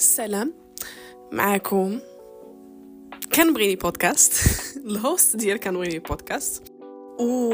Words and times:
السلام 0.00 0.54
معاكم 1.32 2.00
كان 3.30 3.54
بغيني 3.54 3.76
بودكاست. 3.76 4.32
ال 4.86 4.96
host 4.96 5.36
ديال 5.36 5.56
كان 5.56 5.74
بغيني 5.74 5.98
بودكاست. 5.98 6.62
و 7.18 7.48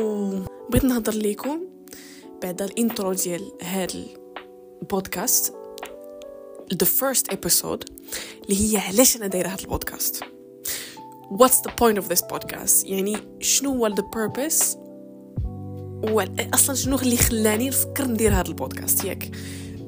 بغيت 0.70 0.84
نهضر 0.84 1.14
لكم 1.14 1.60
بعد 2.42 2.62
ال 2.62 2.71
intro 2.71 3.12
ديال 3.12 3.52
هاد 3.62 4.06
البودكاست 4.82 5.54
the 6.74 6.86
first 6.86 7.34
episode 7.34 7.84
اللي 8.44 8.72
هي 8.72 8.76
علاش 8.76 9.16
أنا 9.16 9.26
دايرة 9.26 9.48
هاد 9.48 9.60
البودكاست. 9.60 10.24
What's 11.30 11.60
the 11.68 11.72
point 11.80 11.98
of 11.98 12.08
this 12.08 12.22
podcast 12.32 12.84
يعني 12.84 13.16
شنو 13.40 13.70
هو 13.70 13.94
the 13.94 14.02
purpose 14.02 14.76
و 16.12 16.24
أصلا 16.54 16.74
شنو 16.76 16.96
اللي 16.96 17.16
خلاني 17.16 17.68
نفكر 17.68 18.04
ندير 18.04 18.32
هاد 18.32 18.46
البودكاست 18.46 19.04
ياك؟ 19.04 19.30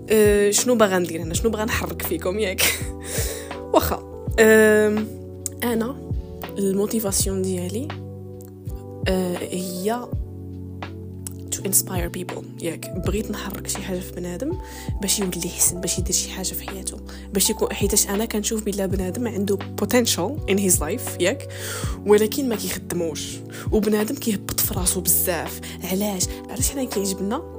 أه 0.08 0.50
شنو 0.50 0.74
باغا 0.74 0.98
ندير 0.98 1.22
هنا؟ 1.22 1.34
شنو 1.34 1.50
باغا 1.50 1.64
نحرك 1.64 2.02
فيكم 2.02 2.38
ياك؟ 2.38 2.62
واخا 3.74 4.24
أه 4.38 5.04
أنا 5.64 5.96
الموتيفاسيون 6.58 7.42
ديالي 7.42 7.88
أه 9.08 9.36
هي 9.36 10.08
to 11.54 11.60
inspire 11.60 12.10
people 12.18 12.44
ياك. 12.62 12.90
بغيت 13.06 13.30
نحرك 13.30 13.66
شي 13.66 13.78
حاجة 13.78 13.98
في 13.98 14.12
بنادم 14.12 14.52
باش 15.02 15.18
يولي 15.18 15.46
يحسن 15.46 15.80
باش 15.80 15.98
يدير 15.98 16.14
شي 16.14 16.30
حاجة 16.30 16.46
في 16.46 16.70
حياته. 16.70 16.96
باش 17.32 17.50
يكون 17.50 17.72
حيتاش 17.72 18.08
أنا 18.08 18.24
كنشوف 18.24 18.64
بلا 18.64 18.86
بنادم 18.86 19.28
عنده 19.28 19.58
potential 19.82 20.50
in 20.50 20.58
his 20.58 20.80
life 20.80 21.20
ياك 21.20 21.48
ولكن 22.06 22.48
ما 22.48 22.56
كيخدموش. 22.56 23.36
وبنادم 23.72 24.14
كيهبط 24.14 24.60
في 24.60 24.74
راسو 24.74 25.00
بزاف. 25.00 25.60
علاش؟ 25.84 26.22
علاش 26.50 26.70
حنا 26.70 26.84
كيعجبنا 26.84 27.57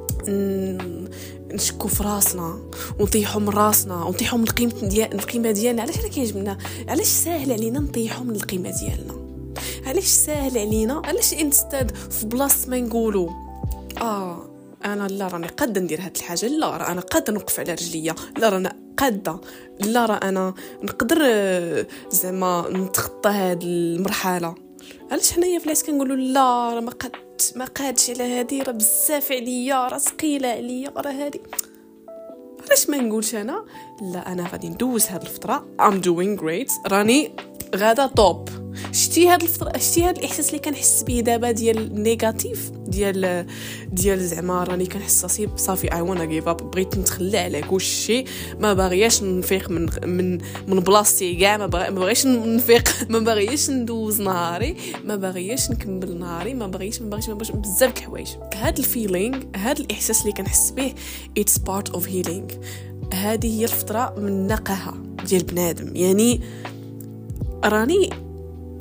نشكو 1.54 1.88
في 1.88 2.04
راسنا 2.04 2.60
ونطيحو 3.00 3.40
من 3.40 3.50
راسنا 3.50 4.04
ونطيحو 4.04 4.38
من 4.38 4.44
القيمه 4.44 4.74
ديال 4.82 5.14
القيمة 5.14 5.52
ديالنا. 5.52 5.82
علاش 5.82 6.00
انا 6.00 6.08
كيعجبنا؟ 6.08 6.58
علاش 6.88 7.08
ساهل 7.08 7.52
علينا 7.52 7.80
نطيحو 7.80 8.24
من 8.24 8.36
القيمة 8.36 8.70
ديالنا؟ 8.80 9.14
علاش 9.86 10.06
ساهل 10.06 10.58
علينا؟ 10.58 11.02
علاش 11.06 11.34
انستاد 11.34 11.96
في 11.96 12.26
بلاصة 12.26 12.70
ما 12.70 12.80
نقولوا 12.80 13.30
آه 14.02 14.46
أنا 14.86 15.08
لا 15.08 15.28
راني 15.28 15.48
قادة 15.48 15.82
ندير 15.82 16.02
هاد 16.02 16.16
الحاجة. 16.16 16.48
لا 16.48 16.78
راه 16.78 16.92
أنا 16.92 17.02
قادة 17.02 17.34
نوقف 17.34 17.60
على 17.60 17.74
رجليا. 17.74 18.16
لا 18.38 18.50
رانا 18.50 18.76
قادة. 18.98 19.42
لا 19.80 20.06
راه 20.06 20.20
أنا 20.24 20.54
نقدر 20.84 21.18
زعما 22.12 22.66
نتخطى 22.70 23.30
هاد 23.30 23.64
المرحلة. 23.64 24.56
علاش 25.12 25.32
حنايا 25.32 25.60
فلاس 25.60 25.84
كنقولوا 25.84 26.16
لا 26.16 26.74
راه 26.74 26.80
ما 26.80 26.92
قد 27.40 27.58
ما 27.58 27.66
قادش 27.66 28.10
على 28.10 28.24
هادي 28.24 28.62
راه 28.62 28.72
بزاف 28.72 29.32
عليا 29.32 29.88
راه 29.88 29.98
ثقيله 29.98 30.48
عليا 30.50 30.90
راه 30.98 31.12
هادي 31.12 31.42
علاش 32.66 32.90
ما 32.90 32.98
نقولش 32.98 33.36
أنا؟ 33.36 33.66
لا 34.02 34.32
أنا 34.32 34.48
غادي 34.48 34.70
ندوز 34.70 35.06
هاد 35.06 35.22
الفترة 35.22 35.68
I'm 35.80 36.02
doing 36.02 36.36
great 36.36 36.72
راني 36.88 37.32
غادا 37.76 38.08
top 38.08 38.50
شتي 38.92 39.28
هاد 39.28 39.42
الفترة 39.42 39.78
شتي 39.78 40.04
هاد 40.04 40.18
الإحساس 40.18 40.50
اللي 40.50 40.60
كنحس 40.60 41.04
به 41.04 41.20
دابا 41.20 41.52
ديال 41.52 42.04
negative 42.04 42.72
ديال 42.88 43.46
ديال 43.92 44.20
زعما 44.20 44.64
راني 44.64 44.86
كنحس 44.86 45.24
راسي 45.24 45.50
صافي 45.56 45.94
I 45.94 46.02
wanna 46.02 46.26
give 46.26 46.48
up 46.48 46.72
بغيت 46.72 46.98
نتخلى 46.98 47.38
على 47.38 47.62
كلشي 47.62 48.26
ما 48.60 48.74
باغياش 48.74 49.24
نفيق 49.24 49.70
من 49.70 49.90
من 50.06 50.38
من 50.68 50.80
بلاصتي 50.80 51.36
كاع 51.36 51.58
ما 51.58 51.66
باغيش 51.66 52.26
نفيق 52.26 52.90
ما 53.10 53.20
باغياش 53.20 53.70
ندوز 53.70 54.22
نهاري 54.22 54.76
ما 55.06 55.16
باغياش 55.16 55.72
نكمل 55.72 56.20
نهاري 56.20 56.54
ما 56.54 56.68
باغيش 56.68 57.02
ما 57.02 57.10
باغيش 57.10 57.30
ما 57.30 57.34
باغيش 57.34 57.52
بزاف 57.52 57.98
الحوايج. 57.98 58.28
هاد 58.56 58.78
ال 58.78 58.86
feeling 58.86 59.44
هاد 59.56 59.80
الإحساس 59.80 60.22
اللي 60.22 60.34
كنحس 60.34 60.72
به 60.72 60.94
it's 61.38 61.58
part 61.58 61.90
of 61.90 62.08
healing 62.08 62.48
هذه 63.14 63.60
هي 63.60 63.64
الفترة 63.64 64.16
من 64.18 64.48
نقاهه 64.48 64.98
ديال 65.26 65.44
بنادم. 65.44 65.96
يعني 65.96 66.42
راني 67.66 68.10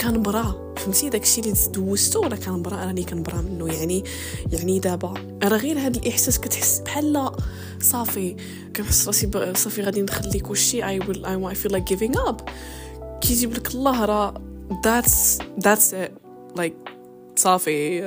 كنبرا. 0.08 0.74
فهمتي؟ 0.76 1.08
داكشي 1.08 1.40
اللي 1.40 1.54
دوزتو 1.68 2.22
راه 2.22 2.36
كنبرا؟ 2.36 2.76
راني 2.76 3.04
كنبرا 3.04 3.40
منه 3.40 3.74
يعني 3.74 4.04
يعني 4.52 4.78
دابا. 4.78 5.38
راه 5.42 5.56
غير 5.56 5.78
هذا 5.78 6.00
الإحساس 6.00 6.38
كتحس 6.38 6.78
بحال 6.78 7.30
صافي. 7.80 8.36
كنحس 8.76 9.06
راسي 9.06 9.30
صافي 9.56 9.82
غادي 9.82 10.02
نخلي 10.02 10.40
كلشي. 10.40 10.84
I 10.84 10.98
will 10.98 11.26
I 11.26 11.54
feel 11.54 11.72
like 11.72 11.84
giving 11.84 12.28
up 12.28 12.48
كيجيب 13.20 13.52
لك 13.52 13.74
الله 13.74 14.04
راه. 14.04 14.42
that's 14.84 15.38
that's 15.60 15.94
like 16.56 16.74
صافي. 17.36 18.00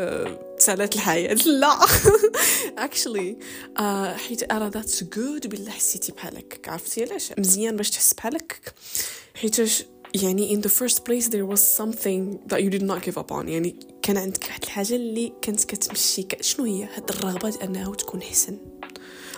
تسالات 0.57 0.95
الحياة. 0.95 1.33
لا. 1.61 1.77
actually 2.77 3.37
uh, 3.77 3.81
حيت 4.27 4.43
أنا 4.43 4.69
that's 4.69 5.03
good 5.03 5.47
بلا 5.47 5.71
حسيتي 5.71 6.11
بحالك. 6.11 6.65
عرفتي 6.67 7.03
علاش؟ 7.03 7.33
مزيان 7.37 7.75
باش 7.75 7.89
تحس 7.89 8.13
بحالك. 8.13 8.73
حيتاش 9.35 9.83
يعني 10.13 10.55
in 10.55 10.59
the 10.59 10.69
first 10.69 10.97
place 11.05 11.27
there 11.29 11.45
was 11.45 11.61
something 11.81 12.39
that 12.47 12.61
you 12.61 12.69
did 12.69 12.83
not 12.83 13.01
give 13.01 13.17
up 13.17 13.31
on. 13.31 13.47
يعني 13.47 13.75
كان 14.01 14.17
عندك 14.17 14.43
واحد 14.43 14.63
الحاجة 14.63 14.95
اللي 14.95 15.33
كانت 15.41 15.63
كتمشي 15.63 16.27
شنو 16.41 16.65
هي 16.65 16.83
هاد 16.95 17.09
الرغبة 17.09 17.53
أنه 17.63 17.95
تكون 17.95 18.21
حسن؟ 18.21 18.57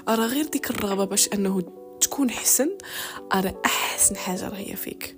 راه 0.07 0.27
غير 0.27 0.45
ديك 0.45 0.69
الرغبة 0.69 1.05
باش 1.05 1.29
أنه 1.33 1.61
تكون 2.01 2.29
حسن 2.29 2.69
راه 3.33 3.61
أحسن 3.65 4.15
حاجة 4.15 4.49
راه 4.49 4.57
هي 4.57 4.75
فيك. 4.75 5.15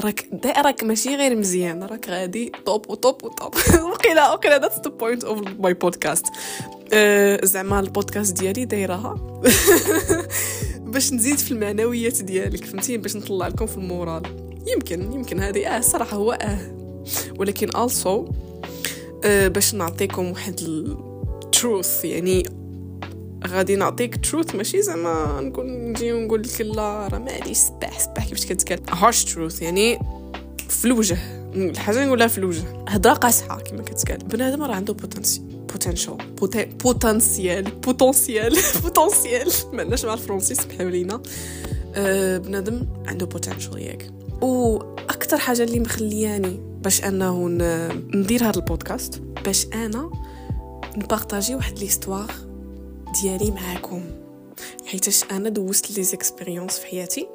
راك 0.00 0.28
راك 0.56 0.84
ماشي 0.84 1.16
غير 1.16 1.36
مزيان 1.36 1.82
راك 1.82 2.08
غادي 2.08 2.52
top 2.66 2.90
و 2.90 2.99
top 2.99 3.24
و 3.24 3.31
top 3.31 3.54
وقيلا 3.90 4.32
وقيلا 4.32 4.58
that's 4.58 4.76
the 4.76 4.90
point 4.90 5.24
of 5.24 5.40
my 5.58 5.74
podcast 5.74 6.26
زعما 7.44 7.80
البودكاست 7.80 8.40
ديالي 8.40 8.64
دايرها 8.64 9.14
باش 10.94 11.12
نزيد 11.12 11.38
في 11.38 11.50
المعنويات 11.50 12.22
ديالك 12.22 12.64
فهمتي؟ 12.64 12.96
باش 12.96 13.16
نطلع 13.16 13.48
لكم 13.48 13.66
في 13.66 13.76
ال 13.76 13.86
moral. 13.86 14.43
يمكن 14.72 15.12
يمكن 15.12 15.40
هذه. 15.40 15.76
آه 15.76 15.80
صراحة 15.80 16.16
هو 16.16 16.32
آه. 16.32 16.58
ولكن 17.38 17.70
also 17.70 18.32
آه 19.24 19.48
باش 19.48 19.74
نعطيكم 19.74 20.30
واحد 20.30 20.60
ال 20.60 20.84
truth 20.84 22.04
يعني 22.04 22.42
غادي 23.46 23.76
نعطيك 23.76 24.26
truth 24.26 24.54
ماشي 24.54 24.82
زعما 24.82 25.40
نكون 25.40 25.66
نجي 25.66 26.12
ونقول 26.12 26.42
لك 26.42 26.60
لا 26.60 27.08
راه 27.12 27.18
معليش 27.18 27.56
سباح 27.56 28.00
سباح 28.00 28.28
كيفاش 28.28 28.46
كتقال. 28.46 28.80
harsh 28.88 29.24
truth 29.24 29.62
يعني 29.62 29.98
في 30.68 30.84
الوجه. 30.84 31.18
الحاجة 31.54 32.04
نقولها 32.06 32.26
في 32.26 32.38
الوجه. 32.38 32.62
هضرة 32.88 33.12
قاصحه 33.12 33.60
كما 33.60 33.82
كتقال. 33.82 34.18
بنادم 34.18 34.62
راه 34.62 34.74
عنده 34.74 34.92
potentiel 34.94 35.44
potential 35.72 36.16
potentiel 36.82 37.62
potentiel 37.70 38.56
potentiel 38.82 39.48
ما 39.72 39.80
عندناش 39.80 40.04
مع 40.04 40.14
الفرنسي 40.14 40.54
سمحوا 40.54 40.90
لينا 40.90 41.22
أه 41.94 42.38
بنادم 42.38 42.86
عنده 43.06 43.26
potential 43.26 43.78
ياك. 43.78 44.10
وأكثر 44.40 45.38
حاجة 45.38 45.62
اللي 45.62 45.80
مخلياني 45.80 46.60
باش 46.82 47.04
أنه 47.04 47.48
ندير 48.14 48.44
هذا 48.44 48.56
البودكاست 48.56 49.18
باش 49.44 49.66
أنا 49.74 50.10
نبارطاجي 50.96 51.54
واحد 51.54 51.78
l'histoire 51.78 52.32
ديالي 53.22 53.50
معاكم. 53.50 54.02
حيتاش 54.86 55.24
أنا 55.30 55.48
دوزت 55.48 55.96
les 55.96 56.02
expériences 56.02 56.78
في 56.78 56.86
حياتي. 56.86 57.28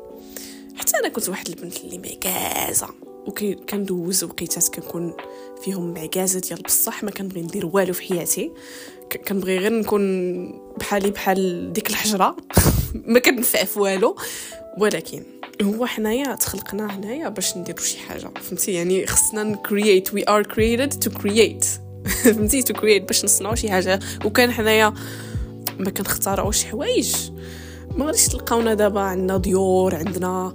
حتى 0.76 0.98
أنا 0.98 1.10
كنت 1.10 1.30
واحد 1.30 1.48
البنت 1.48 1.78
اللي 1.78 1.98
معكازه 1.98 2.88
وكندوز 3.28 4.24
وقيتات 4.24 4.68
كنكون 4.68 5.14
فيهم 5.64 5.94
معكازه 5.94 6.40
ديال 6.40 6.62
بصح 6.62 7.04
ما 7.04 7.12
كنبغي 7.12 7.42
ندير 7.42 7.66
والو 7.66 7.94
في 7.94 8.02
حياتي. 8.02 8.52
كنبغي 9.28 9.58
غير 9.58 9.74
نكون 9.74 10.04
بحالي 10.78 11.12
بحال 11.12 11.74
ديك 11.74 11.90
الحجرة. 11.90 12.36
ما 13.14 13.20
كنفع 13.20 13.64
في 13.64 13.80
والو. 13.80 14.16
ولكن 14.78 15.24
هو 15.64 15.86
حنايا 15.86 16.36
تخلقنا 16.36 16.96
هنايا 16.96 17.30
باش 17.30 17.58
نديرو 17.58 17.80
شي 17.80 18.00
حاجة 18.00 18.32
فهمتي؟ 18.42 18.74
يعني 18.74 19.08
خصنا 19.08 19.44
ن 19.44 19.54
create 19.54 20.14
we 20.14 20.30
are 20.30 20.44
created 20.44 21.00
to 21.00 21.10
create 21.10 21.66
فهمتي؟ 22.24 22.64
to 22.64 22.74
create 22.74 23.08
باش 23.08 23.26
نصنعو 23.26 23.56
شي 23.56 23.70
حاجة. 23.72 24.00
وكان 24.26 24.52
حنايا 24.52 24.94
ما 25.80 25.90
كنختارعوش 25.90 26.64
حوايج. 26.64 27.16
ما 27.96 28.06
غاديش 28.06 28.28
تلقاونا 28.28 28.74
دابا 28.74 29.00
عندنا 29.00 29.38
ديور 29.38 29.96
عندنا 29.96 30.54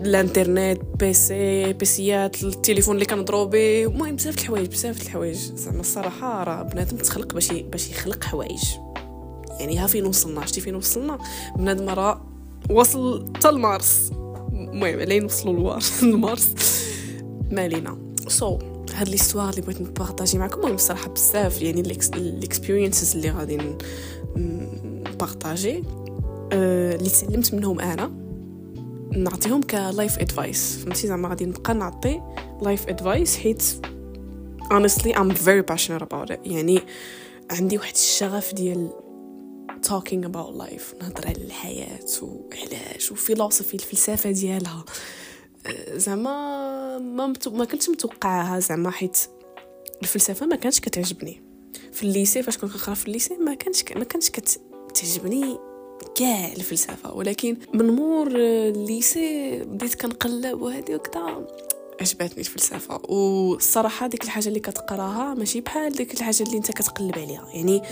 الانترنت 0.00 0.80
PC 1.00 1.72
بيسيات 1.72 2.42
التليفون 2.42 2.94
اللي 2.94 3.06
كنضرو 3.06 3.46
به. 3.46 3.84
المهم 3.84 4.16
بزاف 4.16 4.38
الحوايج 4.38 4.66
بزاف 4.66 5.02
الحوايج. 5.02 5.36
زعما 5.36 5.80
الصراحة 5.80 6.44
راه 6.44 6.62
بنادم 6.62 6.96
تخلق 6.96 7.34
باش 7.34 7.52
باش 7.52 7.90
يخلق 7.90 8.24
حوايج. 8.24 8.64
يعني 9.60 9.78
ها 9.78 9.86
فين 9.86 10.06
وصلنا؟ 10.06 10.46
شتي 10.46 10.60
فين 10.60 10.74
وصلنا؟ 10.74 11.18
بنادم 11.56 11.88
راه 11.88 12.26
وصل 12.70 13.32
حتى 13.36 13.50
لمارس. 13.50 14.10
المهم 14.74 15.00
علين 15.00 15.22
نوصلوا 15.22 15.78
لمارس. 16.02 16.54
ما 17.50 17.62
علينا. 17.62 17.98
so 18.28 18.58
so, 18.58 18.62
هاد 18.94 19.08
l'histoire 19.08 19.50
اللي 19.50 19.60
بغيت 19.60 19.80
نبارطاجي 19.80 20.38
معكم 20.38 20.60
المهم 20.60 20.74
الصراحه 20.74 21.08
بزاف 21.08 21.62
يعني 21.62 21.80
ال 22.16 22.24
experiences 22.24 23.16
اللي 23.16 23.30
غادي 23.30 23.58
نبارطاجي. 24.36 25.82
أه 26.52 26.94
اللي 26.94 27.10
تعلمت 27.10 27.54
منهم 27.54 27.80
أنا 27.80 28.12
نعطيهم 29.12 29.62
ك 29.62 29.73
life 29.73 30.18
advice 30.18 30.76
فهمتي؟ 30.76 31.06
زعما 31.06 31.28
غادي 31.28 31.44
نبقى 31.44 31.74
نعطي 31.74 32.20
life 32.62 32.88
advice 32.88 33.36
حيت 33.36 33.62
honestly 34.72 35.12
I'm 35.12 35.30
very 35.30 35.62
passionate 35.72 36.02
about 36.02 36.30
it. 36.30 36.38
يعني 36.44 36.80
عندي 37.50 37.78
واحد 37.78 37.94
الشغف 37.94 38.54
ديال 38.54 38.90
talking 39.88 40.24
about 40.24 40.50
life 40.62 41.02
نهضر 41.02 41.26
على 41.26 41.44
الحياة 41.44 42.06
وعلاش 42.22 43.12
و 43.12 43.18
philosophy 43.18 43.74
الفلسفة 43.74 44.30
ديالها. 44.30 44.84
أه، 45.66 45.96
زعما 45.96 46.98
ما, 46.98 47.26
متو... 47.26 47.50
ما 47.50 47.64
كنتش 47.64 47.88
متوقعها 47.88 48.60
زعما 48.60 48.90
حيت 48.90 49.18
الفلسفة 50.02 50.46
ما 50.46 50.56
كانتش 50.56 50.80
كتعجبني. 50.80 51.42
في 51.92 52.02
ال 52.02 52.09
lycée 52.09 52.42
فاش 52.42 52.58
كنت 52.58 52.72
كنقرا 52.72 52.94
في 52.94 53.06
ال 53.06 53.11
lycée 53.11 53.36
ما 53.36 53.54
كانش 53.54 53.84
ما 53.96 54.04
كانش 54.04 54.30
كتعجبني 54.30 55.58
كاع 56.14 56.52
الفلسفة. 56.52 57.14
ولكن 57.14 57.56
من 57.74 57.90
مور 57.90 58.28
ال 58.36 58.56
lycée 58.56 59.58
بديت 59.64 59.94
كنقلب 59.94 60.62
وهذه 60.62 60.94
وكذا 60.94 61.46
عجبتني 62.00 62.38
الفلسفة. 62.38 63.00
والصراحة 63.04 64.06
ديك 64.06 64.24
الحاجة 64.24 64.48
اللي 64.48 64.60
كتقراها 64.60 65.34
ماشي 65.34 65.60
بحال 65.60 65.92
ديك 65.92 66.14
الحاجة 66.14 66.42
اللي 66.42 66.56
انت 66.56 66.70
كتقلب 66.72 67.18
عليها. 67.18 67.46
يعني 67.54 67.82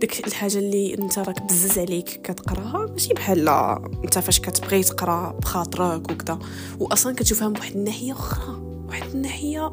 ديك 0.00 0.26
الحاجة 0.26 0.58
اللي 0.58 0.94
انت 0.94 1.18
راك 1.18 1.42
بزز 1.42 1.78
عليك 1.78 2.04
كتقراها 2.04 2.86
ماشي 2.90 3.14
بحال 3.14 3.44
لا 3.44 3.90
انت 4.04 4.18
فاش 4.18 4.40
كتبغي 4.40 4.82
تقرا 4.82 5.38
بخاطرك 5.42 6.10
وكذا 6.10 6.38
واصلا 6.78 7.14
كتشوفها 7.14 7.48
من 7.48 7.58
واحد 7.58 7.76
الناحية 7.76 8.12
أخرى. 8.12 8.60
واحد 8.88 9.10
الناحية 9.10 9.72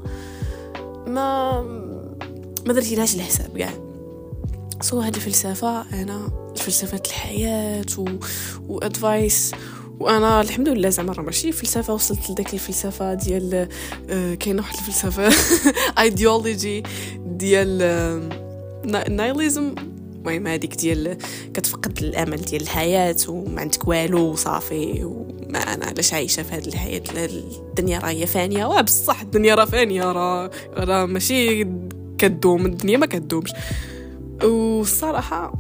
ما 1.08 1.62
ما 2.66 2.74
درتي 2.74 2.96
لهاش 2.96 3.16
الحساب 3.16 3.58
كاع. 3.58 3.74
so 4.82 5.00
هاد 5.00 5.16
الفلسفة 5.16 6.02
أنا 6.02 6.32
فلسفه 6.56 7.02
الحياة 7.06 7.86
و... 7.98 8.06
و 8.68 8.80
advice 8.80 9.52
وأنا 10.00 10.42
الحمد 10.42 10.70
لله 10.70 10.90
زعما 10.90 11.14
راه 11.14 11.24
ماشي 11.24 11.52
فلسفة 11.52 11.94
وصلت 11.94 12.30
لذاك 12.30 12.54
الفلسفة 12.54 13.14
ديال 13.14 13.68
آه 14.10 14.36
كاين 14.36 14.60
واحد 14.60 14.76
الفلسفة 14.76 15.30
ايديولوجي 16.02 16.84
ديال 17.26 17.78
nihilism 19.10 19.76
المهم 20.26 20.48
هذيك 20.48 20.76
ديال 20.76 21.18
كتفقد 21.54 21.98
الأمل 22.04 22.38
ديال 22.38 22.62
الحياة 22.62 23.16
وما 23.28 23.62
عندك 23.62 23.88
والو 23.88 24.32
وصافي 24.32 25.04
وما 25.04 25.60
أنا 25.60 25.86
علاش 25.86 26.14
عايشة 26.14 26.44
في 26.44 26.56
هذه 26.56 26.68
الحياة 26.68 27.02
الدنيا 27.70 28.00
راه 28.00 28.10
هي 28.10 28.26
فانية. 28.26 28.66
وبصح 28.66 29.22
الدنيا 29.22 29.56
راه 29.56 29.66
فانية 29.66 30.12
راه 30.12 30.52
راه 30.74 31.06
ماشي 31.06 31.68
كدوم 32.18 32.66
الدنيا 32.66 32.98
ما 32.98 33.06
كدومش. 33.06 33.52
والصراحه 34.44 35.54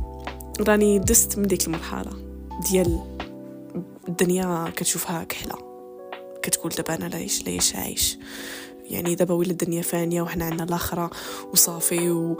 راني 0.59 0.99
دست 0.99 1.37
من 1.37 1.47
ديك 1.47 1.67
المرحلة 1.67 2.11
ديال 2.71 3.14
الدنيا 4.07 4.71
كتشوفها 4.75 5.23
كحلة. 5.23 5.55
كتقول 6.41 6.71
دابا 6.71 6.95
أنا 6.95 7.15
ليش 7.15 7.43
ليش 7.43 7.75
عايش؟ 7.75 8.17
يعني 8.85 9.15
دابا 9.15 9.33
ولا 9.33 9.51
الدنيا 9.51 9.81
فانية 9.81 10.21
وحنا 10.21 10.45
عندنا 10.45 10.63
الآخرة 10.63 11.09
وصافي 11.53 12.09
و... 12.09 12.37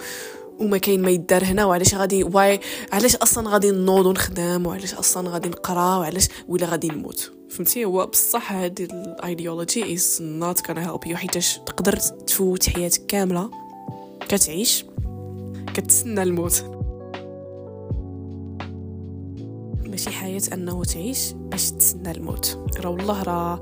وما 0.59 0.77
كاين 0.77 1.01
ما 1.01 1.09
يدار 1.09 1.43
هنا 1.43 1.65
وعلاش 1.65 1.95
غادي 1.95 2.23
واي 2.23 2.59
علاش 2.91 3.15
أصلا 3.15 3.49
غادي 3.49 3.71
نوض 3.71 4.05
ونخدم 4.05 4.65
وعلاش 4.65 4.93
أصلا 4.93 5.29
غادي 5.29 5.49
نقرأ 5.49 5.97
وعلاش 5.97 6.27
ولا 6.47 6.65
غادي 6.67 6.87
نموت؟ 6.87 7.31
فهمتي؟ 7.49 7.85
هو 7.85 8.05
بصح 8.05 8.53
هاد 8.53 8.81
ال 8.81 8.94
ideology 8.94 9.93
is 9.93 10.17
not 10.21 10.59
gonna 10.59 10.77
help 10.77 11.07
you 11.07 11.17
حيتاش 11.17 11.57
تقدر 11.57 11.95
تفوت 11.97 12.69
حياتك 12.69 13.05
كاملة 13.05 13.51
كتعيش 14.29 14.85
كتسنى 15.73 16.23
الموت. 16.23 16.74
ماشي 19.95 20.09
حياة 20.09 20.41
أنه 20.53 20.83
تعيش 20.83 21.33
باش 21.33 21.71
تسنى 21.71 22.11
الموت. 22.11 22.59
راه 22.79 22.89
والله 22.89 23.23
راه 23.23 23.59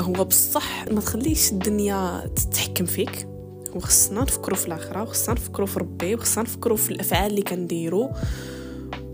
هو 0.00 0.12
بصح 0.24 0.88
ما 0.88 1.00
تخليش 1.00 1.52
الدنيا 1.52 2.26
تتحكم 2.36 2.84
فيك. 2.86 3.28
وخصنا 3.74 4.22
نفكروا 4.22 4.56
في 4.56 4.66
الآخرة 4.68 5.02
وخصنا 5.02 5.34
نفكروا 5.34 5.66
في 5.66 5.80
ربي 5.80 6.14
وخصنا 6.14 6.44
نفكروا 6.44 6.76
في 6.76 6.90
الأفعال 6.90 7.30
اللي 7.30 7.42
كنديروا 7.42 8.08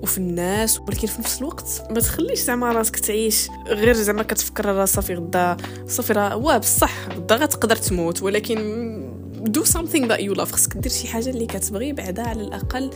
وفي 0.03 0.19
الناس 0.19 0.81
ولكن 0.81 1.07
في 1.07 1.21
نفس 1.21 1.39
الوقت 1.39 1.83
ما 1.91 2.01
تخليش 2.01 2.41
زعما 2.41 2.73
راسك 2.73 2.99
تعيش. 2.99 3.49
غير 3.67 3.93
زعما 3.93 4.23
كتفكر 4.23 4.65
راه 4.67 4.85
صافي 4.85 5.15
غدا 5.15 5.57
صافي 5.87 6.13
راه 6.13 6.37
واه 6.37 6.59
بصح 6.59 7.09
غدا 7.09 7.37
غتقدر 7.37 7.77
تموت 7.77 8.23
ولكن 8.23 8.59
do 9.59 9.63
something 9.63 10.09
that 10.09 10.21
you 10.21 10.35
love. 10.39 10.53
خصك 10.53 10.77
دير 10.77 10.93
شي 10.93 11.09
حاجة 11.09 11.31
اللي 11.31 11.47
كتبغي 11.47 11.93
بعدا 11.93 12.23
على 12.29 12.43
الأقل 12.43 12.91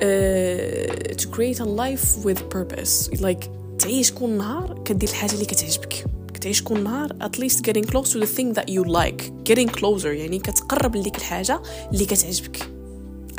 uh, 0.00 1.14
to 1.20 1.26
create 1.28 1.60
a 1.60 1.64
life 1.64 2.24
with 2.24 2.40
purpose. 2.50 3.20
Like 3.20 3.48
تعيش 3.78 4.12
كل 4.12 4.30
نهار 4.30 4.82
كدير 4.84 5.08
الحاجة 5.08 5.32
اللي 5.32 5.44
كتعجبك. 5.44 6.04
تعيش 6.40 6.62
كل 6.62 6.82
نهار 6.84 7.08
at 7.08 7.38
least 7.38 7.56
getting 7.56 7.84
close 7.84 8.12
to 8.12 8.18
the 8.18 8.36
thing 8.36 8.54
that 8.54 8.68
you 8.68 8.84
like. 8.84 9.22
Getting 9.50 9.68
closer 9.80 10.06
يعني 10.06 10.38
كتقرب 10.38 10.96
لديك 10.96 11.16
الحاجة 11.16 11.62
اللي 11.92 12.04
كتعجبك. 12.04 12.70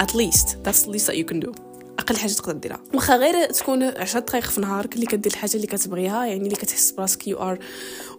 At 0.02 0.12
least 0.12 0.48
that's 0.64 0.86
the 0.86 0.92
least 0.92 1.08
that 1.08 1.16
you 1.16 1.26
can 1.32 1.40
do. 1.48 1.52
أقل 2.00 2.18
حاجة 2.18 2.32
تقدر 2.32 2.54
ديرها 2.54 2.80
واخا 2.94 3.16
غير 3.18 3.46
تكون 3.46 3.84
10 3.84 4.20
دقائق 4.20 4.46
في 4.46 4.62
نهارك 4.62 4.96
اللي 4.96 5.06
كدير 5.06 5.32
الحاجة 5.32 5.56
اللي 5.56 5.68
كتبغيها 5.68 6.26
يعني 6.26 6.44
اللي 6.44 6.56
كتحس 6.56 6.92
براسك 6.92 7.28
you 7.28 7.38
are 7.38 7.60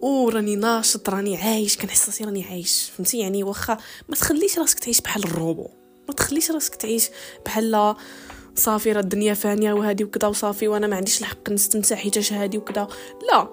أو 0.03 0.29
راني 0.29 0.57
ناشط 0.57 1.09
راني 1.09 1.37
عايش 1.37 1.77
كنحس 1.77 2.07
راسي 2.07 2.25
راني 2.25 2.45
عايش. 2.45 2.91
فهمتي؟ 2.97 3.19
يعني 3.19 3.43
واخا 3.43 3.77
ما 4.09 4.15
تخليش 4.15 4.59
راسك 4.59 4.79
تعيش 4.79 5.01
بحال 5.01 5.25
الروبو. 5.25 5.69
تخليش 6.13 6.51
راسك 6.51 6.75
تعيش 6.75 7.11
بحال 7.47 7.95
صافي 8.55 8.93
راه 8.93 9.01
الدنيا 9.01 9.35
فانية 9.35 9.73
وهادي 9.73 10.05
وكذا 10.05 10.29
وصافي 10.29 10.69
وأنا 10.69 10.87
ما 10.87 10.97
عنديش 10.97 11.21
الحق 11.21 11.51
نستمتع 11.51 11.97
حيت 11.97 12.33
هادي 12.33 12.59
وكذا 12.59 12.89
لا 13.33 13.49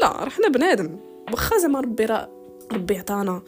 لا 0.00 0.24
راه 0.24 0.28
حنا 0.28 0.48
بنادم. 0.48 0.98
واخا 1.32 1.58
زعما 1.58 1.80
ربي 1.80 2.04
راه 2.04 2.28
ربي 2.72 2.98
عطانا 2.98 3.42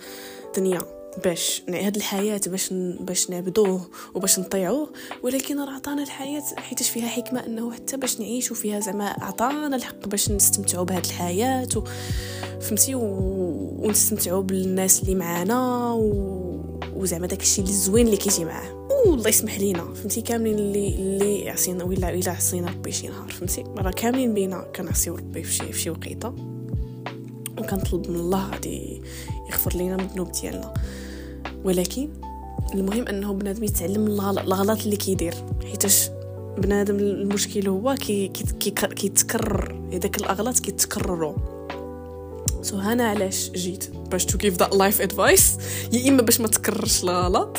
دنيا. 0.57 0.98
باش 1.25 1.63
هاد 1.69 1.97
الحياة 1.97 2.41
باش 2.47 2.73
باش 3.01 3.31
نعبدوه 3.31 3.81
وباش 4.15 4.39
نطيعوه 4.39 4.91
ولكن 5.23 5.61
راه 5.61 5.71
عطانا 5.71 6.03
الحياة 6.03 6.43
حيتاش 6.57 6.91
فيها 6.91 7.09
حكمة 7.09 7.47
إنه 7.47 7.73
حتى 7.73 7.97
باش 7.97 8.21
نعيشوا 8.21 8.57
فيها 8.57 8.81
زعما 8.81 9.05
عطانا 9.05 9.77
الحق 9.77 10.09
باش 10.09 10.31
نستمتعوا 10.31 10.85
بهاد 10.85 11.05
الحياة 11.05 11.69
و... 11.77 11.85
فهمتي؟ 12.61 12.95
و... 12.95 13.03
ونستمتعوا 13.79 14.43
بالناس 14.43 15.03
اللي 15.03 15.15
معانا 15.15 15.93
و... 15.93 16.39
وزعما 16.97 17.27
داكشي 17.27 17.61
اللي 17.61 17.73
زوين 17.73 18.07
اللي 18.07 18.17
كيجي 18.17 18.45
معاه. 18.45 18.89
والله 19.07 19.29
يسمح 19.29 19.59
لينا 19.59 19.95
فهمتي؟ 19.95 20.21
كاملين 20.21 20.59
اللي 20.59 20.89
اللي 20.89 21.51
عصينا 21.51 21.85
ولا 21.85 22.15
إلا 22.15 22.31
عصينا 22.31 22.71
ربي 22.71 22.93
شي 22.93 23.09
نهار 23.09 23.31
فهمتي؟ 23.31 23.65
راه 23.79 23.91
كاملين 23.91 24.35
بينا 24.35 24.67
كنعصيو 24.77 25.15
ربي 25.15 25.43
في 25.43 25.53
شي 25.53 25.73
في 25.73 25.81
شي 25.81 25.91
وقيتة. 25.91 26.35
وكنطلب 27.59 28.11
من 28.11 28.17
الله 28.17 28.51
غادي 28.51 29.03
يغفر 29.51 29.77
لينا 29.77 29.97
من 29.97 30.05
الذنوب 30.05 30.33
ديالنا. 30.33 30.75
ولكن 31.65 32.09
المهم 32.75 33.09
أنه 33.09 33.33
بنادم 33.33 33.65
يتعلم 33.65 34.07
الغلط 34.07 34.83
اللي 34.83 34.97
كيدير. 34.97 35.35
حيتاش 35.71 36.11
بنادم 36.59 36.97
المشكل 36.97 37.69
هو 37.69 37.95
كي 37.95 38.29
كيتكرر 38.29 39.89
كي 39.91 39.99
داك 39.99 40.19
الأغلاط 40.19 40.59
كيتكرروا 40.59 41.35
so 42.63 42.77
هنا 42.77 43.09
علاش 43.09 43.51
جيت؟ 43.51 43.91
باش 44.11 44.25
to 44.25 44.39
give 44.39 44.57
that 44.57 44.75
life 44.75 45.01
advice 45.01 45.57
يا 45.93 46.09
إما 46.09 46.23
باش 46.23 46.41
ما 46.41 46.49
تكررش 46.49 47.05
الغلط 47.05 47.59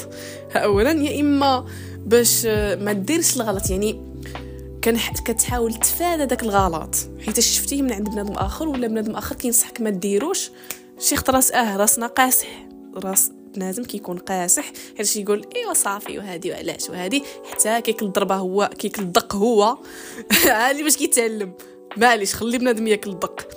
اولا 0.56 0.92
يا 0.92 1.22
إما 1.22 1.66
باش 2.06 2.46
ما 2.46 2.94
ديرش 2.94 3.36
الغلط. 3.38 3.70
يعني 3.70 4.02
كان 4.82 4.98
كتحاول 5.26 5.74
تفادى 5.74 6.26
داك 6.26 6.44
الغلط. 6.44 6.96
حيت 7.26 7.40
شفتيه 7.40 7.82
من 7.82 7.92
عند 7.92 8.10
بنادم 8.10 8.34
آخر 8.34 8.68
ولا 8.68 8.88
بنادم 8.88 9.16
آخر 9.16 9.36
كينصحك 9.36 9.82
ما 9.82 9.90
ديروش 9.90 10.52
شي 11.00 11.16
راس 11.30 11.52
آه 11.52 11.78
راسنا 11.78 12.08
قاسح 12.08 12.68
راس 12.96 13.32
بنادم 13.56 13.84
كيكون 13.84 14.18
قاسح 14.18 14.72
حيت 14.98 15.16
يقول 15.16 15.46
إيوا 15.56 15.74
صافي 15.74 16.18
وهادي 16.18 16.52
وعلاش؟ 16.52 16.90
وهادي 16.90 17.24
حتى 17.52 17.82
كياكل 17.82 18.06
الضربه 18.06 18.36
هو 18.36 18.70
كياكل 18.78 19.02
الدق 19.02 19.36
هو. 19.36 19.78
عادي 20.48 20.84
باش 20.84 20.98
كيتعلم. 20.98 21.54
معليش 21.98 22.36
خلي 22.36 22.58
بنادم 22.58 22.88
ياكل 22.88 23.10
الدق 23.10 23.48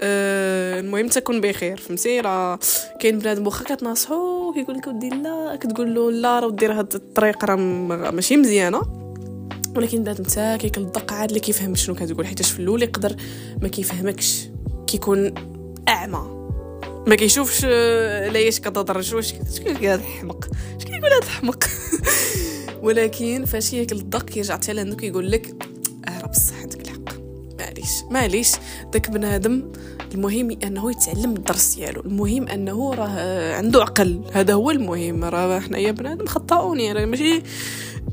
أه 0.00 0.80
المهم 0.80 1.08
تكون 1.08 1.40
بخير 1.40 1.76
فهمتي؟ 1.76 2.20
راه 2.20 2.58
كاين 3.00 3.18
بنادم 3.18 3.46
واخا 3.46 3.64
كتناصحو 3.74 4.52
كيقول 4.52 4.76
لك 4.76 4.86
ودي 4.86 5.08
لا. 5.08 5.58
كتقول 5.60 5.94
له 5.94 6.10
لا 6.10 6.40
راه 6.40 6.50
دير 6.50 6.72
هاد 6.72 6.94
الطريق 6.94 7.44
راه 7.44 7.56
ماشي 8.10 8.36
مزيانة. 8.36 8.82
ولكن 9.76 10.02
بنادم 10.02 10.24
تا 10.24 10.56
كيكل 10.56 10.80
الدق 10.80 11.12
عاد 11.12 11.28
اللي 11.28 11.40
كيفهم 11.40 11.74
شنو 11.74 11.94
كتقول. 11.94 12.26
حيتاش 12.26 12.50
في 12.50 12.60
الأول 12.60 12.82
يقدر 12.82 13.16
ما 13.62 13.68
كيفهمكش 13.68 14.48
كيكون 14.86 15.34
أعمى. 15.88 16.37
ما 17.08 17.14
كيشوفش 17.14 17.64
ليش 18.32 18.60
كتهضر 18.60 18.96
واش 18.96 19.34
شكون 19.56 19.76
هذا 19.76 19.94
الحمق 19.94 20.48
اش 20.76 20.84
كيقول 20.84 21.12
هذا 21.12 21.22
الحمق 21.22 21.64
ولكن 22.84 23.44
فاش 23.44 23.72
ياكل 23.72 23.96
الدق 23.96 24.24
كيرجع 24.24 24.54
حتى 24.54 24.72
لأنه 24.72 24.96
كيقول 24.96 25.30
لك 25.30 25.54
آه 26.08 26.20
راه 26.20 26.26
بصح 26.26 26.60
عندك 26.60 26.80
الحق. 26.80 26.98
معليش 27.58 27.90
معليش. 28.10 28.52
داك 28.92 29.10
بنادم 29.10 29.72
المهم 30.14 30.58
أنه 30.64 30.90
يتعلم 30.90 31.32
الدرس 31.32 31.74
ديالو. 31.74 32.00
المهم 32.00 32.48
أنه 32.48 32.94
راه 32.94 33.54
عنده 33.54 33.82
عقل. 33.82 34.20
هذا 34.32 34.54
هو 34.54 34.70
المهم. 34.70 35.24
راه 35.24 35.60
حنايا 35.60 35.90
بنادم 35.90 36.26
خطاؤون 36.26 36.80
يعني 36.80 37.06
ماشي 37.06 37.42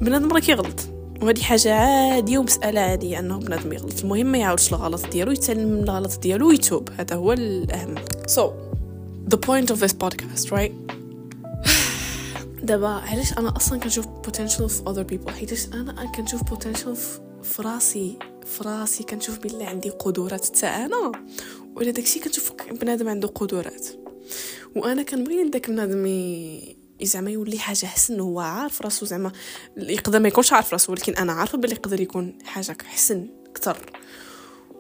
بنادم 0.02 0.32
راه 0.32 0.40
كيغلط. 0.40 0.80
وهذه 1.22 1.42
حاجة 1.42 1.74
عادية 1.74 2.38
ومسألة 2.38 2.82
عادية 2.82 3.20
أنه 3.20 3.40
بنادم 3.40 3.74
يغلط. 3.74 4.00
المهم 4.02 4.26
ما 4.26 4.38
يعاودش 4.38 4.74
الغلط 4.74 5.08
ديالو 5.08 5.32
يتعلم 5.32 5.70
من 5.70 5.84
الغلط 5.84 6.20
ديالو 6.20 6.50
ويتوب. 6.50 6.90
هذا 6.98 7.16
هو 7.16 7.34
الأهم. 7.34 7.96
So 8.28 8.42
the 9.28 9.38
point 9.38 9.70
of 9.72 9.80
this 9.80 9.94
podcast 9.94 10.52
right? 10.52 10.74
دابا 12.64 12.88
علاش 12.88 13.34
أنا 13.38 13.58
أصلا 13.58 13.80
كنشوف 13.80 14.06
potential 14.06 14.66
في 14.66 14.84
other 14.84 15.12
people 15.12 15.32
حيتاش 15.32 15.66
أنا 15.74 16.12
كنشوف 16.16 16.42
potential 16.42 16.98
فراسي 17.44 18.18
فراسي 18.46 19.04
كنشوف 19.04 19.40
بالله 19.40 19.66
عندي 19.66 19.90
قدرات 19.90 20.46
حتى 20.46 20.66
أنا. 20.66 21.12
ولا 21.76 21.92
داكشي 21.92 22.20
كنشوف 22.20 22.52
بنادم 22.72 23.10
عنده 23.10 23.28
قدرات. 23.28 23.88
وأنا 24.76 25.04
كنبغي 25.04 25.50
داك 25.50 25.70
بنادم 25.70 26.06
زعما 27.02 27.32
يولي 27.32 27.60
حاجة 27.60 27.86
حسن 27.86 28.20
هو 28.20 28.40
عارف 28.40 28.82
راسو 28.82 29.06
زعما. 29.06 29.32
يقدر 29.78 30.20
ما 30.20 30.28
يكونش 30.28 30.54
عارف 30.54 30.74
راسو 30.74 30.92
ولكن 30.92 31.14
أنا 31.14 31.34
عارفة 31.34 31.58
بلي 31.58 31.72
يقدر 31.72 32.02
يكون 32.02 32.38
حاجة 32.44 32.78
حسن 32.86 33.28
أكثر. 33.50 33.78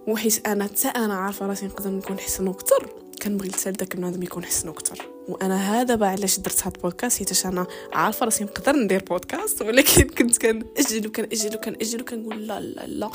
وحيت 0.07 0.47
أنا 0.47 0.63
حتى 0.63 0.87
أنا 0.87 1.13
عارفة 1.13 1.45
راسي 1.45 1.65
نقدر 1.65 1.89
نكون 1.89 2.19
حسن 2.19 2.47
أكثر. 2.47 3.04
كنبغي 3.25 3.51
حتى 3.51 3.71
داك 3.71 3.95
بنادم 3.95 4.23
يكون 4.23 4.45
حسن 4.45 4.69
أكثر 4.69 4.97
وأنا 5.27 5.81
هذا 5.81 5.95
با 5.95 6.07
علاش 6.07 6.39
درت 6.39 6.67
هاد 6.67 6.75
البودكاست 6.75 7.17
حيت 7.17 7.45
أنا 7.45 7.67
عارفة 7.93 8.25
راسي 8.25 8.43
نقدر 8.43 8.75
ندير 8.75 9.03
بودكاست 9.03 9.61
ولكن 9.61 10.07
كنت 10.17 10.37
كنأجل 10.37 11.07
وكنأجل 11.07 11.55
وكنأجل 11.55 12.01
وكنقول 12.01 12.47
لا 12.47 12.59
لا 12.59 12.85
لا. 12.87 13.09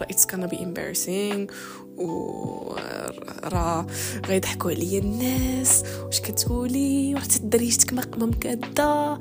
راه 0.00 0.06
it's 0.10 0.26
be 0.34 0.58
embarrassing 0.58 1.46
و 1.96 2.76
راه 3.44 3.86
غيضحكوا 4.26 4.70
عليا 4.70 4.98
الناس. 4.98 5.82
واش 6.04 6.20
كتقولي؟ 6.20 7.14
وراه 7.14 7.38
دريجتك 7.42 7.92
ما 7.92 8.26
مكاده 8.26 9.18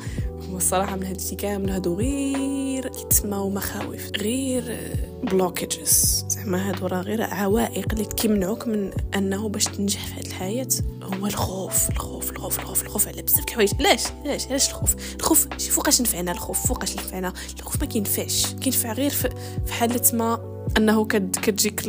هو 0.50 0.58
الصراحة 0.58 0.96
من 0.96 1.04
هادشي 1.04 1.36
كامل 1.36 1.70
هادو 1.70 1.96
غير. 1.96 2.71
كيتسماو 2.90 3.50
مخاوف 3.50 4.12
غير 4.18 4.78
blockages 5.24 6.26
زعما 6.28 6.70
هادو 6.70 6.88
راه 6.88 7.02
غير 7.02 7.22
عوائق 7.22 7.86
اللي 7.94 8.06
كيمنعوك 8.06 8.68
من 8.68 8.92
أنه 9.16 9.50
باش 9.50 9.66
تنجح 9.66 10.08
في 10.08 10.14
هاد 10.14 10.26
الحياة 10.26 10.68
هو 11.04 11.28
الخوف 11.28 11.90
الخوف 11.90 12.32
الخوف 12.32 12.60
الخوف 12.60 12.84
الخوف 12.84 13.08
على 13.08 13.22
بزاف 13.22 13.44
الحوايج. 13.46 13.74
علاش؟ 13.80 14.04
علاش؟ 14.26 14.48
علاش 14.48 14.70
الخوف؟ 14.70 14.96
الخوف 15.16 15.48
شي 15.58 15.72
فوقاش 15.72 16.02
نفعنا 16.02 16.32
الخوف؟ 16.32 16.68
فوقاش 16.68 16.96
نفعنا؟ 16.96 17.34
الخوف 17.60 17.82
ما 17.82 17.88
كينفعش. 17.88 18.54
كينفع 18.54 18.94
غير 18.94 19.10
في 19.10 19.74
حالة 19.74 20.02
ما 20.14 20.52
أنه 20.78 21.06
كد 21.06 21.36
كتجيك 21.36 21.88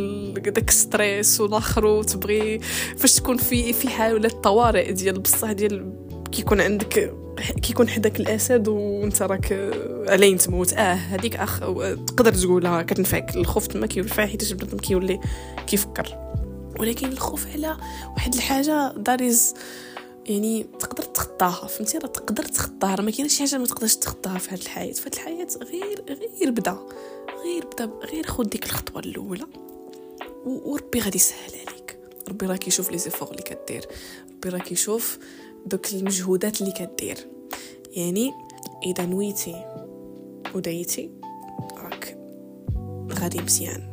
داك 0.48 0.70
stress 0.70 1.40
والاخر 1.40 1.86
وتبغي 1.86 2.58
فاش 2.96 3.14
تكون 3.14 3.36
في 3.36 3.72
في 3.72 3.88
حالة 3.88 4.28
طوارئ 4.28 4.92
ديال 4.92 5.18
بصح 5.20 5.52
ديال 5.52 5.92
كيكون 6.32 6.60
عندك 6.60 7.14
كيكون 7.62 7.88
حداك 7.88 8.20
الأسد 8.20 8.68
وانت 8.68 9.22
راك 9.22 9.72
علين 10.08 10.38
تموت. 10.38 10.72
آه 10.72 10.94
هذيك 10.94 11.36
أخ 11.36 11.60
تقدر 12.06 12.34
تقولها 12.34 12.82
كتنفعك. 12.82 13.36
الخوف 13.36 13.66
تما 13.66 13.86
كينفع 13.86 14.26
حيت 14.26 14.52
بنادم 14.52 14.78
كيولي 14.78 15.20
كيفكر. 15.66 16.32
ولكن 16.80 17.08
الخوف 17.08 17.46
على 17.46 17.76
واحد 18.14 18.34
الحاجة 18.34 18.92
داريز 18.96 19.54
يعني 20.26 20.66
تقدر 20.78 21.02
تخطاها. 21.02 21.66
فهمتي؟ 21.66 21.98
راه 21.98 22.06
تقدر 22.06 22.42
تخطاها. 22.42 22.94
راه 22.94 23.02
ما 23.02 23.10
كاينش 23.10 23.32
شي 23.32 23.46
حاجة 23.46 23.58
ما 23.58 23.66
تقدرش 23.66 23.94
تخطاها 23.96 24.38
في 24.38 24.50
هذه 24.50 24.60
الحياة. 24.60 24.92
في 24.92 25.06
الحياة 25.06 25.48
غير 25.62 26.04
غير 26.40 26.50
بدا. 26.50 26.78
غير 27.44 27.66
بدا 27.66 27.90
غير 28.12 28.26
خد 28.26 28.50
ديك 28.50 28.66
الخطوة 28.66 29.00
الأولى. 29.00 29.46
وربي 30.46 31.00
غادي 31.00 31.16
يسهل 31.16 31.50
عليك. 31.68 31.98
ربي 32.28 32.46
راه 32.46 32.56
كيشوف 32.56 32.90
لي 32.90 32.98
زيفور 32.98 33.30
اللي 33.30 33.42
كدير. 33.42 33.86
ربي 34.30 34.48
راه 34.48 34.58
كيشوف 34.58 35.18
دوك 35.66 35.92
المجهودات 35.92 36.60
اللي 36.60 36.72
كدير. 36.72 37.16
يعني 37.96 38.30
إذا 38.86 39.06
نويتي 39.06 39.64
ودايتي 40.54 41.10
راك 41.76 42.18
غادي 43.12 43.40
مزيان. 43.40 43.92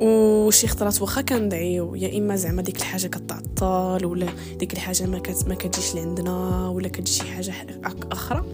وشي 0.00 0.66
خطرات 0.66 1.02
واخا 1.02 1.20
كندعيو 1.20 1.94
يا 1.94 2.18
إما 2.18 2.36
زعما 2.36 2.62
ديك 2.62 2.76
الحاجة 2.76 3.06
كتعطل 3.06 4.06
ولا 4.06 4.26
ديك 4.58 4.72
الحاجة 4.72 5.06
ما 5.06 5.18
كت 5.18 5.48
ما 5.48 5.54
كتجيش 5.54 5.94
لعندنا 5.94 6.68
ولا 6.68 6.88
كتجي 6.88 7.12
شي 7.12 7.22
حاجة 7.22 7.54
أخرى. 8.12 8.44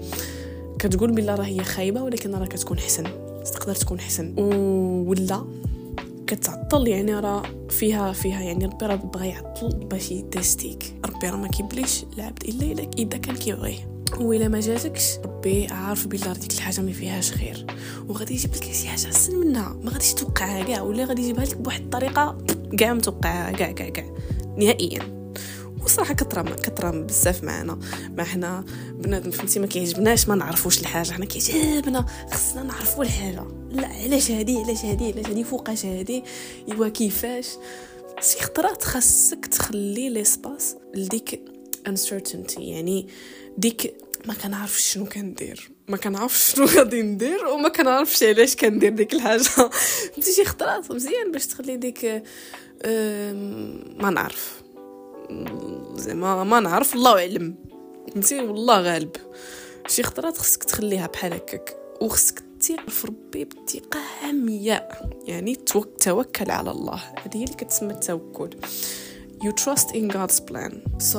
كتقول 0.79 1.13
بلا 1.13 1.35
راه 1.35 1.45
هي 1.45 1.65
خايبة 1.65 2.03
ولكن 2.03 2.35
راه 2.35 2.47
كتكون 2.47 2.79
حسن. 2.79 3.05
تقدر 3.45 3.75
تكون 3.75 4.01
حسن. 4.01 4.35
ولا 5.09 5.45
كتعطل 6.27 6.89
يعني 6.89 7.15
راه 7.15 7.43
فيها 7.71 8.13
فيها 8.13 8.41
يعني 8.41 8.67
ربي 8.67 8.87
راه 8.87 8.95
بغا 8.95 9.25
يعطل 9.25 9.69
باش 9.69 10.11
يتستيك 10.11 10.95
ربي 11.05 11.29
راه 11.29 11.37
ما 11.37 11.49
كيبليش 11.49 12.05
العبد 12.17 12.43
إلا 12.45 12.91
إذا 12.99 13.19
كان 13.19 13.37
كيبغيه. 13.37 13.93
وإلا 14.21 14.49
ما 14.49 14.61
جاتكش 14.61 15.19
ربي 15.25 15.67
عارف 15.67 16.07
بلي 16.07 16.35
ديك 16.41 16.53
الحاجة 16.53 16.81
ما 16.81 16.93
فيهاش 16.93 17.33
خير. 17.33 17.67
وغادي 18.09 18.35
يجيب 18.35 18.55
لك 18.55 18.73
شي 18.73 18.89
حاجة 18.89 19.07
أحسن 19.07 19.37
منها. 19.37 19.77
ما 19.83 19.91
غاديش 19.91 20.15
توقعها 20.15 20.65
كاع 20.65 20.83
ولا 20.83 21.05
غادي 21.05 21.23
يجيبها 21.23 21.45
لك 21.45 21.57
بواحد 21.57 21.81
الطريقة 21.81 22.39
كاع 22.79 22.93
متوقعها 22.93 23.53
كاع 23.53 23.73
كاع 23.73 23.89
كاع. 23.89 24.07
نهائيا. 24.59 25.33
وصراحة 25.85 26.15
كثره 26.15 26.43
كثره 26.43 26.91
بزاف 26.91 27.45
معنا 27.45 27.79
ما 28.17 28.25
حنا 28.25 28.65
بنادم 28.95 29.31
فهمتي 29.31 29.61
ما 29.61 29.67
كيعجبناش 29.67 30.29
ما 30.29 30.35
نعرفوش 30.35 30.81
الحاجة. 30.81 31.13
حنا 31.13 31.25
كيعجبنا 31.25 32.07
خصنا 32.33 32.63
نعرفوا 32.63 33.05
الحاجة. 33.05 33.62
لا 33.73 33.87
علاش 33.87 34.31
هادي 34.31 34.59
علاش 34.59 34.85
هادي 34.85 35.13
علاش 35.13 35.27
هادي 35.27 35.45
فوقاش 35.45 35.87
هادي؟ 35.87 36.23
ايوا 36.69 36.89
كيفاش؟ 36.89 37.49
شي 38.21 38.39
خطرات 38.39 38.83
خاصك 38.83 39.47
تخلي 39.47 40.09
ليسباس 40.09 40.77
لديك 40.95 41.43
uncertainty 41.89 42.59
يعني 42.59 43.09
ديك 43.59 43.95
ما 44.27 44.35
كنعرفش 44.35 44.93
شنو 44.93 45.05
كندير 45.05 45.71
ما 45.89 45.97
كنعرفش 45.97 46.51
شنو 46.55 46.67
غادي 46.67 47.03
ندير 47.03 47.47
وما 47.47 47.69
كنعرفش 47.69 48.23
علاش 48.23 48.57
كندير 48.57 48.93
ديك 48.93 49.15
الحاجة. 49.15 49.43
فهمتي 49.43 50.33
شي 50.33 50.45
خطرات 50.45 50.91
مزيان 50.91 51.33
باش 51.33 51.47
تخلي 51.47 51.77
ديك 51.77 52.05
ما 53.97 54.11
نعرف. 54.11 54.63
زعما 55.97 56.45
ما 56.45 56.61
نعرف 56.61 56.95
الله 56.95 57.19
اعلم. 57.19 57.55
فهمتي 58.13 58.41
والله 58.41 58.81
غالب. 58.81 59.17
شي 59.89 60.03
خطرات 60.03 60.39
خصك 60.39 60.65
تخليها 60.65 61.07
بحال 61.07 61.33
هكاك 61.33 61.77
وخصك 62.01 62.43
تثق 62.63 62.91
في 62.91 63.07
ربي 63.07 63.45
بثقه 63.45 64.01
عمياء 64.23 65.11
يعني 65.27 65.55
توكل 66.01 66.51
على 66.51 66.71
الله. 66.71 66.95
هذه 66.95 67.37
هي 67.37 67.45
اللي 67.45 67.55
كتسمى 67.55 67.93
التوكل. 67.93 68.51
You 69.45 69.51
trust 69.65 69.89
in 69.89 70.13
God's 70.13 70.41
plan. 70.41 71.03
So 71.13 71.19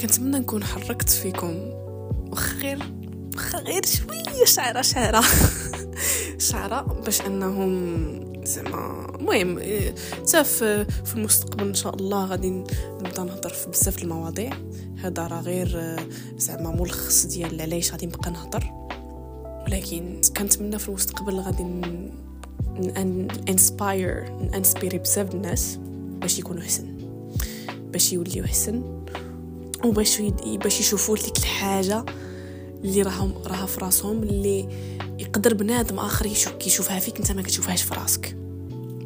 كنتمنى 0.00 0.38
نكون 0.38 0.64
حركت 0.64 1.10
فيكم. 1.10 1.54
وخير 2.32 2.78
غير 3.54 3.86
شوية 3.86 4.44
شعرة 4.44 4.82
شعرة. 4.82 5.24
شعرة 6.50 6.80
باش 6.80 7.20
أنهم 7.20 8.44
زعما 8.44 9.16
المهم 9.20 9.58
حتى 10.12 10.44
في 10.44 11.14
المستقبل 11.14 11.68
إن 11.68 11.74
شاء 11.74 11.94
الله 11.94 12.24
غادي 12.24 12.50
نبدأ 12.50 13.22
نهضر 13.22 13.50
في 13.50 13.70
بزاف 13.70 14.02
المواضيع. 14.02 14.52
هذا 14.98 15.26
راه 15.26 15.40
غير 15.40 15.96
زعما 16.36 16.70
ملخص 16.70 17.26
ديال 17.26 17.62
علاش 17.62 17.92
غادي 17.92 18.06
نبقى 18.06 18.30
نهضر. 18.30 18.73
ولكن 19.66 20.20
كنتمنى 20.36 20.78
في 20.78 20.88
المستقبل 20.88 21.34
غادي 21.40 21.64
inspire 23.48 24.38
نinspiri 24.54 24.98
بزاف 24.98 25.34
الناس 25.34 25.78
باش 26.20 26.38
يكونوا 26.38 26.62
حسن 26.62 26.96
باش 27.92 28.12
يوليو 28.12 28.44
حسن 28.44 29.04
وباش 29.84 30.22
باش 30.44 30.80
يشوفوا 30.80 31.16
ديك 31.16 31.38
الحاجة 31.38 32.04
اللي 32.84 33.02
راهم 33.02 33.34
راها 33.46 33.66
في 33.66 33.80
راسهم 33.80 34.22
اللي 34.22 34.68
يقدر 35.18 35.54
بنادم 35.54 35.98
آخر 35.98 36.26
يشوف 36.26 36.52
كيشوفها 36.52 36.98
فيك 36.98 37.18
انت 37.18 37.32
ما 37.32 37.42
كتشوفهاش 37.42 37.82
في 37.82 37.94
راسك. 37.94 38.36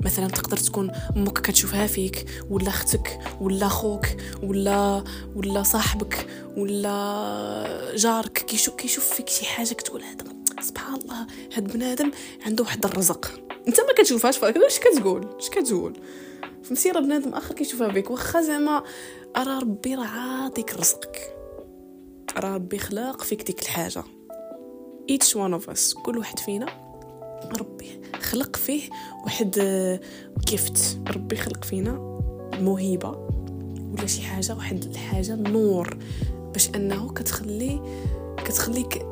مثلا 0.05 0.29
تقدر 0.29 0.57
تكون 0.57 0.91
أمك 0.91 1.39
كتشوفها 1.39 1.87
فيك 1.87 2.27
ولا 2.51 2.69
أختك 2.69 3.19
ولا 3.41 3.69
خوك 3.69 4.07
ولا 4.43 5.05
ولا 5.37 5.63
صاحبك 5.63 6.27
ولا 6.57 7.97
جارك 7.97 8.33
كيشوف 8.33 8.75
كيشوف 8.75 9.05
فيك 9.15 9.29
شي 9.29 9.45
حاجة 9.45 9.75
كتقول 9.75 10.03
هذا 10.03 10.38
سبحان 10.61 10.95
الله 10.95 11.27
هاد 11.55 11.73
بنادم 11.73 12.11
عنده 12.47 12.65
واحد 12.65 12.85
الرزق. 12.85 13.41
انت 13.69 13.81
ما 13.81 13.93
كتشوفهاش 13.97 14.39
فاك 14.39 14.57
واش 14.57 14.79
كتقول؟ 14.79 15.27
اش 15.39 15.51
كتقول؟ 15.51 16.01
فهمتي 16.63 16.91
راه 16.91 17.01
بنادم 17.01 17.35
آخر 17.35 17.55
كيشوفها 17.55 17.89
بك 17.89 18.11
واخا 18.11 18.43
زعما 18.43 18.83
راه 19.37 19.59
ربي 19.59 19.95
راه 19.95 20.07
عاطيك 20.07 20.75
رزقك. 20.75 21.35
راه 22.37 22.55
ربي 22.55 22.79
خلق 22.79 23.23
فيك 23.23 23.43
ديك 23.43 23.63
الحاجة. 23.63 24.03
Each 25.13 25.29
one 25.35 25.61
of 25.61 25.75
us 25.75 26.03
كل 26.03 26.19
واحد 26.19 26.39
فينا 26.39 26.67
ربي 27.61 28.01
خلق 28.21 28.57
فيه 28.57 28.91
واحد 29.25 29.51
جيفت 30.47 30.99
ربي 31.17 31.37
خلق 31.37 31.65
فينا 31.65 31.93
موهبة 32.55 33.11
ولا 33.93 34.07
شي 34.07 34.23
حاجة 34.23 34.55
واحد 34.55 34.85
الحاجة 34.85 35.35
نور. 35.35 35.99
باش 36.53 36.69
أنه 36.75 37.13
كتخلي 37.13 37.81
كتخليك 38.37 39.07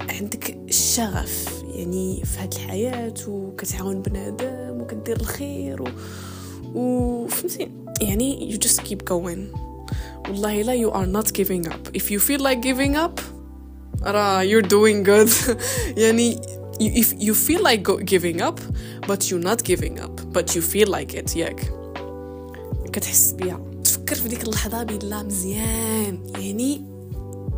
عندك 0.00 0.56
الشغف 0.68 1.62
يعني 1.74 2.22
في 2.24 2.38
هاد 2.38 2.52
الحياة 2.54 3.14
وكتعاون 3.28 4.02
بنادم 4.02 4.80
وكدير 4.80 5.20
الخير 5.20 5.82
و... 5.82 5.88
وفهمتي؟ 6.74 7.70
يعني 8.00 8.52
you 8.52 8.66
just 8.66 8.80
keep 8.80 9.04
going. 9.10 9.58
والله 10.28 10.62
لا 10.62 10.86
you 10.86 10.92
are 10.92 11.06
not 11.22 11.32
giving 11.32 11.68
up. 11.72 11.96
If 11.96 12.10
you 12.10 12.18
feel 12.18 12.40
like 12.40 12.60
giving 12.62 12.96
up 12.96 13.20
راه 14.02 14.44
you're 14.44 14.66
doing 14.66 15.04
good. 15.06 15.56
يعني 16.02 16.40
if 16.80 17.06
you 17.20 17.34
feel 17.34 17.62
like 17.62 18.04
giving 18.04 18.40
up 18.42 18.60
but 19.06 19.30
you're 19.30 19.44
not 19.44 19.62
giving 19.64 20.00
up 20.00 20.20
but 20.32 20.54
you 20.54 20.60
feel 20.60 20.88
like 20.88 21.14
it 21.14 21.36
ياك 21.36 21.72
كتحس 22.92 23.30
بيها. 23.32 23.60
تفكر 23.84 24.14
في 24.14 24.28
ديك 24.28 24.42
اللحظة 24.44 24.82
بالله 24.82 25.22
مزيان. 25.22 26.18
يعني 26.38 26.82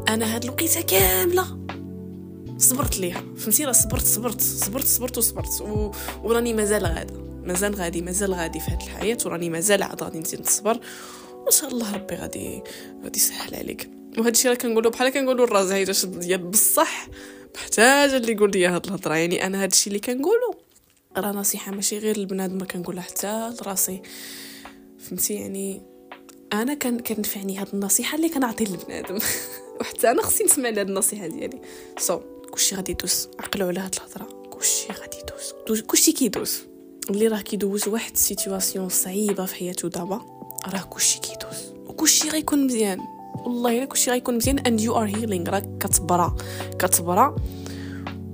أنا 0.08 0.34
هاد 0.34 0.44
الوقيتة 0.44 0.80
كاملة. 0.80 1.55
صبرت 2.58 2.98
ليها. 2.98 3.25
فهمتي؟ 3.36 3.64
راه 3.64 3.72
صبرت 3.72 4.04
صبرت 4.04 4.40
صبرت 4.40 4.86
صبرت 4.86 5.18
وصبرت. 5.18 5.60
و... 5.60 5.92
وراني 6.25 6.54
مازال 6.54 6.86
غادا 6.86 7.14
مازال 7.46 7.75
غادي 7.75 8.02
مازال 8.02 8.34
غادي 8.34 8.60
في 8.60 8.70
هذه 8.70 8.84
الحياة 8.84 9.18
وراني 9.26 9.50
مازال 9.50 9.82
عاد 9.82 10.02
غادي 10.02 10.18
نزيد 10.18 10.40
نصبر 10.40 10.80
وإن 11.32 11.50
شاء 11.50 11.70
الله 11.70 11.94
ربي 11.94 12.14
غادي 12.14 12.62
غادي 13.04 13.18
يسهل 13.18 13.54
عليك. 13.54 13.90
وهذا 14.18 14.30
الشيء 14.30 14.50
راه 14.50 14.56
كنقولوا 14.56 14.90
بحال 14.90 15.08
كنقولوا 15.08 15.44
الرازع 15.44 15.76
اذا 15.76 15.92
شد 15.92 16.18
ديال 16.18 16.42
بصح 16.42 17.08
محتاجه 17.56 18.16
اللي 18.16 18.32
يقول 18.32 18.50
لي 18.50 18.66
هاد 18.66 18.86
الهضرة. 18.86 19.14
يعني 19.14 19.46
أنا 19.46 19.58
هذا 19.58 19.66
الشيء 19.66 19.86
اللي 19.92 20.00
كنقولوا 20.00 20.54
راه 21.16 21.32
نصيحة 21.32 21.72
ماشي 21.72 21.98
غير 21.98 22.18
لبنادم 22.18 22.64
كنقولها 22.64 23.02
حتى 23.02 23.52
لراسي. 23.60 24.02
فهمتي؟ 24.98 25.34
يعني 25.34 25.82
أنا 26.52 26.75
كان 26.75 26.98
كنفعني 26.98 27.58
هاد 27.58 27.68
النصيحة 27.75 28.16
اللي 28.16 28.28
كنعطي 28.28 28.64
لبنادم. 28.64 29.18
وحتى 29.80 30.10
أنا 30.10 30.22
خصني 30.22 30.46
نسمع 30.46 30.68
لهاد 30.68 30.88
النصيحة 30.88 31.26
ديالي. 31.26 31.60
so, 31.98 32.35
كلشي 32.56 32.76
غادي 32.76 32.92
يدوز. 32.92 33.28
عقلوا 33.40 33.68
على 33.68 33.80
هاد 33.80 33.94
الهضرة. 33.94 34.48
كلشي 34.50 34.86
غادي 34.92 35.16
يدوز. 35.16 35.80
كلشي 35.80 36.12
كيدوز. 36.12 36.62
اللي 37.10 37.28
راه 37.28 37.40
كيدوز 37.40 37.88
واحد 37.88 38.12
ال 38.12 38.20
situation 38.20 38.88
صعيبة 38.88 39.46
في 39.46 39.54
حياته 39.54 39.88
دابا 39.88 40.20
راه 40.68 40.82
كلشي 40.82 41.18
كيدوز. 41.20 41.72
وكلشي 41.86 42.28
غيكون 42.28 42.66
مزيان. 42.66 42.98
والله 43.44 43.78
إلا 43.78 43.84
كلشي 43.84 44.10
غيكون 44.10 44.36
مزيان 44.36 44.58
and 44.58 44.80
you 44.80 44.96
are 44.96 45.04
healing 45.04 45.50
راك 45.50 45.68
كتبرا. 45.80 46.36
كتبرا. 46.78 47.36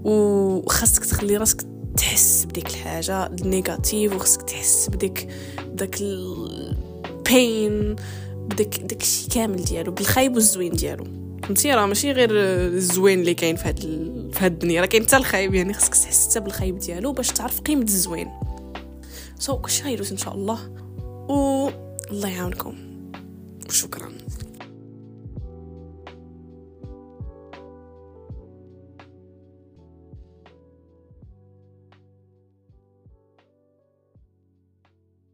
وخاصك 0.05 1.05
تخلي 1.05 1.37
راسك 1.37 1.67
تحس 1.97 2.45
بديك 2.45 2.67
الحاجة 2.67 3.27
ال 3.27 3.37
negative 3.37 4.13
وخاصك 4.13 4.43
تحس 4.43 4.89
بديك 4.89 5.29
داك 5.67 6.01
ال 6.01 6.40
pain 6.40 7.97
بداك 8.33 8.79
داكشي 8.79 9.29
كامل 9.29 9.65
ديالو 9.65 9.93
بالخايب 9.93 10.35
والزوين 10.35 10.73
ديالو. 10.73 11.22
فهمتي؟ 11.43 11.75
راه 11.75 11.87
ماشي 11.87 12.13
غير 12.13 12.29
الزوين 12.33 13.21
اللي 13.21 13.35
كاين 13.35 13.57
في 13.57 13.69
هاد 13.69 13.79
في 14.33 14.45
هاد 14.45 14.53
الدنيا. 14.53 14.81
راه 14.81 14.87
كاين 14.87 15.07
حتى 15.07 15.17
الخايب 15.17 15.55
يعني 15.55 15.75
خصك 15.75 15.95
تحس 15.95 16.31
حتى 16.31 16.41
بالخايب 16.41 16.79
ديالو 16.79 17.13
باش 17.13 17.29
تعرف 17.29 17.61
قيمة 17.61 17.83
الزوين. 17.83 18.29
so, 19.39 19.57
كلشي 19.57 19.83
غيدوز 19.83 20.11
إن 20.11 20.17
شاء 20.17 20.35
الله. 20.35 20.59
و 21.29 21.71
الله 22.11 22.29
يعاونكم. 22.29 22.75
وشكرا. 23.69 24.13